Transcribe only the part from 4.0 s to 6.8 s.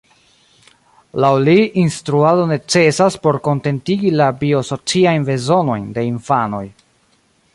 la 'bio-sociajn bezonojn' de infanoj.